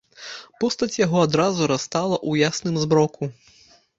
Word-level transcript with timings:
Постаць 0.63 0.97
яго 1.05 1.17
адразу 1.25 1.67
растала 1.73 2.17
ў 2.29 2.49
ясным 2.49 2.75
змроку. 2.87 3.23